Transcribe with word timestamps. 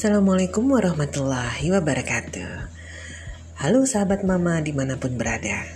Assalamualaikum 0.00 0.64
warahmatullahi 0.64 1.76
wabarakatuh. 1.76 2.72
Halo 3.60 3.84
sahabat 3.84 4.24
mama 4.24 4.56
di 4.64 4.72
mana 4.72 4.96
pun 4.96 5.12
berada. 5.12 5.68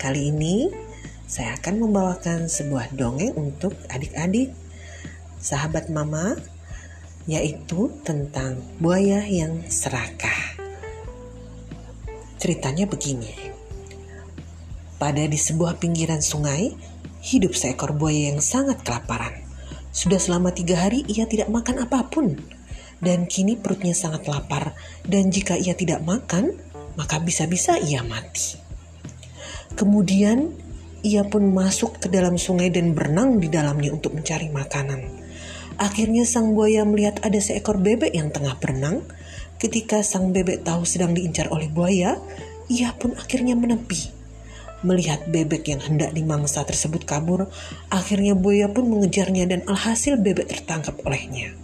Kali 0.00 0.32
ini 0.32 0.72
saya 1.28 1.52
akan 1.60 1.84
membawakan 1.84 2.48
sebuah 2.48 2.96
dongeng 2.96 3.36
untuk 3.36 3.76
adik-adik 3.92 4.48
Sahabat 5.36 5.92
mama 5.92 6.40
Yaitu 7.28 7.92
tentang 8.00 8.64
buaya 8.80 9.20
yang 9.28 9.60
serakah. 9.68 10.56
Ceritanya 12.40 12.88
begini. 12.88 13.28
Pada 14.96 15.20
di 15.20 15.36
sebuah 15.36 15.76
pinggiran 15.84 16.24
sungai 16.24 16.72
Hidup 17.20 17.52
seekor 17.52 17.92
buaya 17.92 18.32
yang 18.32 18.40
sangat 18.40 18.80
kelaparan. 18.88 19.36
Sudah 19.92 20.16
selama 20.16 20.48
tiga 20.56 20.80
hari 20.80 21.04
ia 21.12 21.28
tidak 21.28 21.52
makan 21.52 21.84
apa 21.84 22.08
pun 22.08 22.53
dan 23.02 23.26
kini 23.26 23.58
perutnya 23.58 23.96
sangat 23.96 24.26
lapar 24.30 24.76
dan 25.06 25.32
jika 25.32 25.58
ia 25.58 25.74
tidak 25.74 26.02
makan, 26.02 26.54
maka 26.94 27.18
bisa-bisa 27.18 27.78
ia 27.78 28.02
mati. 28.06 28.58
Kemudian 29.74 30.54
ia 31.04 31.26
pun 31.26 31.52
masuk 31.52 32.00
ke 32.00 32.08
dalam 32.08 32.40
sungai 32.40 32.72
dan 32.72 32.96
berenang 32.96 33.36
di 33.42 33.52
dalamnya 33.52 33.92
untuk 33.92 34.16
mencari 34.16 34.48
makanan. 34.48 35.04
Akhirnya 35.76 36.22
sang 36.22 36.54
buaya 36.54 36.86
melihat 36.86 37.18
ada 37.26 37.36
seekor 37.42 37.82
bebek 37.82 38.14
yang 38.14 38.30
tengah 38.30 38.54
berenang. 38.62 39.02
Ketika 39.58 40.06
sang 40.06 40.30
bebek 40.30 40.62
tahu 40.62 40.86
sedang 40.86 41.12
diincar 41.12 41.50
oleh 41.50 41.66
buaya, 41.66 42.16
ia 42.70 42.94
pun 42.94 43.12
akhirnya 43.18 43.58
menepi. 43.58 44.14
Melihat 44.86 45.26
bebek 45.26 45.66
yang 45.66 45.80
hendak 45.82 46.14
dimangsa 46.14 46.62
tersebut 46.62 47.02
kabur, 47.08 47.50
akhirnya 47.90 48.38
buaya 48.38 48.70
pun 48.70 48.86
mengejarnya 48.86 49.48
dan 49.50 49.60
alhasil 49.66 50.20
bebek 50.20 50.46
tertangkap 50.46 50.94
olehnya. 51.02 51.56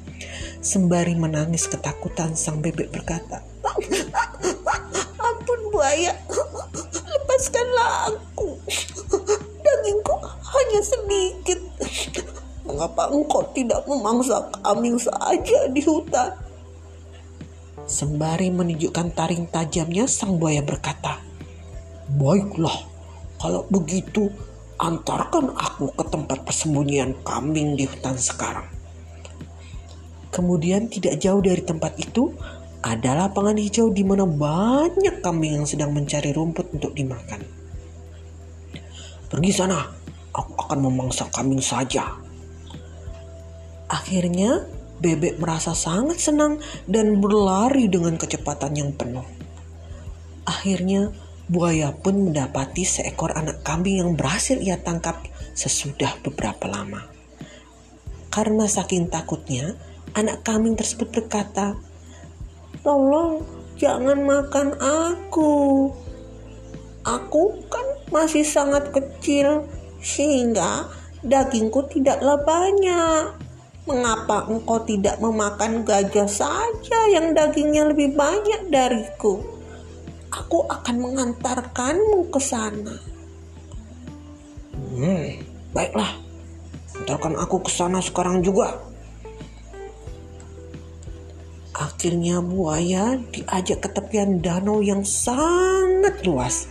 Sembari 0.61 1.17
menangis 1.17 1.65
ketakutan, 1.65 2.37
sang 2.37 2.61
bebek 2.61 2.93
berkata, 2.93 3.41
Ampun 5.17 5.61
buaya, 5.73 6.13
lepaskanlah 7.09 8.13
aku. 8.13 8.61
Dagingku 9.65 10.15
hanya 10.21 10.81
sedikit. 10.85 11.65
Mengapa 12.69 13.09
engkau 13.09 13.41
tidak 13.57 13.89
memangsa 13.89 14.53
kambing 14.61 15.01
saja 15.01 15.65
di 15.73 15.81
hutan? 15.81 16.37
Sembari 17.89 18.53
menunjukkan 18.53 19.17
taring 19.17 19.49
tajamnya, 19.49 20.05
sang 20.05 20.37
buaya 20.37 20.61
berkata, 20.61 21.25
Baiklah, 22.21 22.85
kalau 23.41 23.65
begitu 23.73 24.29
antarkan 24.77 25.57
aku 25.57 25.89
ke 25.97 26.05
tempat 26.05 26.45
persembunyian 26.45 27.17
kambing 27.25 27.81
di 27.81 27.89
hutan 27.89 28.21
sekarang. 28.21 28.80
Kemudian 30.31 30.87
tidak 30.87 31.19
jauh 31.19 31.43
dari 31.43 31.63
tempat 31.63 31.99
itu 31.99 32.31
ada 32.81 33.27
lapangan 33.27 33.59
hijau 33.61 33.93
di 33.93 34.07
mana 34.07 34.25
banyak 34.25 35.21
kambing 35.21 35.61
yang 35.61 35.67
sedang 35.69 35.93
mencari 35.93 36.33
rumput 36.33 36.73
untuk 36.73 36.97
dimakan. 36.97 37.45
Pergi 39.31 39.51
sana, 39.53 39.85
aku 40.33 40.53
akan 40.57 40.79
memangsa 40.91 41.29
kambing 41.29 41.61
saja. 41.61 42.09
Akhirnya 43.91 44.65
bebek 45.03 45.43
merasa 45.43 45.75
sangat 45.75 46.23
senang 46.23 46.63
dan 46.87 47.19
berlari 47.19 47.91
dengan 47.91 48.15
kecepatan 48.15 48.73
yang 48.79 48.91
penuh. 48.95 49.27
Akhirnya 50.47 51.11
buaya 51.51 51.91
pun 51.91 52.31
mendapati 52.31 52.87
seekor 52.87 53.35
anak 53.35 53.67
kambing 53.67 53.99
yang 53.99 54.11
berhasil 54.15 54.57
ia 54.57 54.79
tangkap 54.79 55.19
sesudah 55.59 56.15
beberapa 56.23 56.71
lama. 56.71 57.03
Karena 58.31 58.71
saking 58.71 59.11
takutnya, 59.11 59.75
Anak 60.19 60.43
kambing 60.43 60.75
tersebut 60.75 61.15
berkata, 61.15 61.79
Tolong 62.83 63.47
jangan 63.79 64.19
makan 64.25 64.75
aku. 64.81 65.93
Aku 67.07 67.43
kan 67.71 67.87
masih 68.11 68.43
sangat 68.43 68.91
kecil 68.91 69.65
sehingga 70.03 70.91
dagingku 71.23 71.87
tidaklah 71.89 72.41
banyak. 72.43 73.39
Mengapa 73.89 74.47
engkau 74.51 74.83
tidak 74.85 75.17
memakan 75.23 75.83
gajah 75.87 76.29
saja 76.29 77.01
yang 77.11 77.33
dagingnya 77.33 77.89
lebih 77.89 78.13
banyak 78.13 78.69
dariku? 78.69 79.41
Aku 80.31 80.69
akan 80.69 80.97
mengantarkanmu 81.01 82.31
ke 82.31 82.41
sana. 82.43 82.95
Hmm, 84.95 85.43
baiklah. 85.75 86.13
Antarkan 87.01 87.35
aku 87.41 87.65
ke 87.65 87.71
sana 87.73 87.99
sekarang 88.05 88.45
juga. 88.45 88.90
Akhirnya 92.01 92.41
buaya 92.41 93.21
diajak 93.29 93.85
ke 93.85 93.89
tepian 93.93 94.41
danau 94.41 94.81
yang 94.81 95.05
sangat 95.05 96.25
luas 96.25 96.65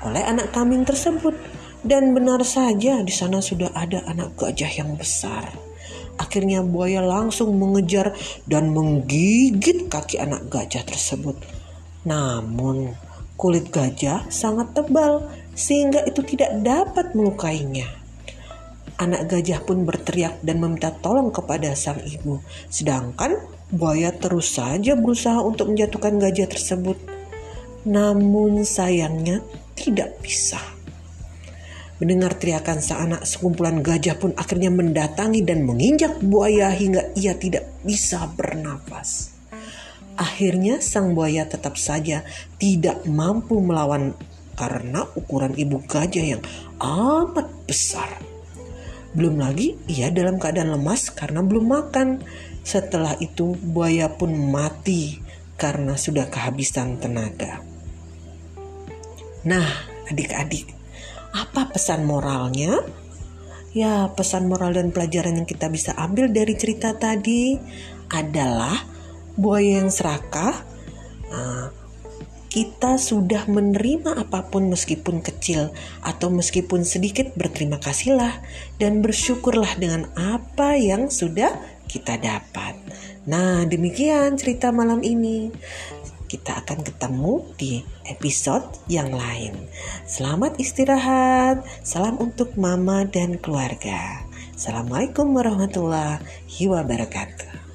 oleh 0.00 0.24
anak 0.24 0.56
kambing 0.56 0.88
tersebut. 0.88 1.36
Dan 1.84 2.16
benar 2.16 2.40
saja 2.48 3.04
di 3.04 3.12
sana 3.12 3.44
sudah 3.44 3.76
ada 3.76 4.00
anak 4.08 4.40
gajah 4.40 4.72
yang 4.72 4.96
besar. 4.96 5.52
Akhirnya 6.16 6.64
buaya 6.64 7.04
langsung 7.04 7.60
mengejar 7.60 8.16
dan 8.48 8.72
menggigit 8.72 9.92
kaki 9.92 10.16
anak 10.16 10.48
gajah 10.48 10.88
tersebut. 10.88 11.36
Namun 12.08 12.96
kulit 13.36 13.68
gajah 13.68 14.32
sangat 14.32 14.72
tebal 14.72 15.28
sehingga 15.52 16.08
itu 16.08 16.24
tidak 16.24 16.56
dapat 16.64 17.12
melukainya. 17.12 17.99
Anak 19.00 19.32
gajah 19.32 19.64
pun 19.64 19.88
berteriak 19.88 20.44
dan 20.44 20.60
meminta 20.60 20.92
tolong 20.92 21.32
kepada 21.32 21.72
sang 21.72 22.04
ibu. 22.04 22.44
Sedangkan 22.68 23.32
Buaya 23.70 24.10
terus 24.10 24.58
saja 24.58 24.98
berusaha 24.98 25.38
untuk 25.46 25.70
menjatuhkan 25.70 26.18
gajah 26.18 26.50
tersebut, 26.50 26.98
namun 27.86 28.66
sayangnya 28.66 29.46
tidak 29.78 30.18
bisa. 30.18 30.58
Mendengar 32.02 32.34
teriakan 32.34 32.82
sang 32.82 33.06
anak, 33.06 33.22
sekumpulan 33.22 33.78
gajah 33.78 34.18
pun 34.18 34.34
akhirnya 34.34 34.74
mendatangi 34.74 35.46
dan 35.46 35.62
menginjak 35.62 36.18
buaya 36.18 36.74
hingga 36.74 37.14
ia 37.14 37.38
tidak 37.38 37.70
bisa 37.86 38.26
bernafas. 38.34 39.38
Akhirnya 40.18 40.82
sang 40.82 41.14
buaya 41.14 41.46
tetap 41.46 41.78
saja 41.78 42.26
tidak 42.58 43.06
mampu 43.06 43.62
melawan 43.62 44.18
karena 44.58 45.06
ukuran 45.14 45.54
ibu 45.54 45.78
gajah 45.86 46.26
yang 46.26 46.42
amat 46.82 47.46
besar. 47.70 48.29
Belum 49.10 49.42
lagi 49.42 49.74
ia 49.90 50.08
dalam 50.14 50.38
keadaan 50.38 50.74
lemas 50.74 51.10
karena 51.10 51.42
belum 51.42 51.66
makan 51.66 52.22
setelah 52.62 53.18
itu 53.18 53.58
buaya 53.58 54.06
pun 54.12 54.30
mati 54.30 55.18
karena 55.58 55.98
sudah 55.98 56.30
kehabisan 56.30 57.02
tenaga. 57.02 57.60
Nah, 59.44 59.68
adik-adik, 60.08 60.68
apa 61.32 61.72
pesan 61.72 62.04
moralnya? 62.04 62.80
Ya, 63.70 64.10
pesan 64.10 64.50
moral 64.50 64.74
dan 64.74 64.90
pelajaran 64.90 65.38
yang 65.42 65.48
kita 65.48 65.70
bisa 65.70 65.94
ambil 65.94 66.26
dari 66.28 66.58
cerita 66.58 66.90
tadi 66.94 67.54
adalah 68.10 68.74
buaya 69.38 69.80
yang 69.80 69.90
serakah. 69.94 70.54
Nah, 71.30 71.70
kita 72.50 72.98
sudah 72.98 73.46
menerima 73.46 74.26
apa 74.26 74.50
pun 74.50 74.66
meskipun 74.74 75.22
kecil 75.22 75.70
atau 76.02 76.34
meskipun 76.34 76.82
sedikit 76.82 77.30
berterima 77.38 77.78
kasihlah 77.78 78.42
dan 78.82 79.06
bersyukurlah 79.06 79.78
dengan 79.78 80.10
apa 80.18 80.74
yang 80.74 81.14
sudah 81.14 81.54
kita 81.86 82.18
dapat. 82.18 82.74
Nah, 83.30 83.62
demikian 83.70 84.34
cerita 84.34 84.74
malam 84.74 85.06
ini. 85.06 85.54
Kita 86.26 86.62
akan 86.62 86.86
ketemu 86.86 87.42
di 87.58 87.82
episode 88.06 88.66
yang 88.86 89.10
lain. 89.14 89.54
Selamat 90.06 90.58
istirahat. 90.58 91.62
Salam 91.82 92.18
untuk 92.18 92.54
mama 92.58 93.06
dan 93.06 93.38
keluarga. 93.38 94.26
Assalamualaikum 94.54 95.26
warahmatullahi 95.34 96.22
wabarakatuh. 96.66 97.69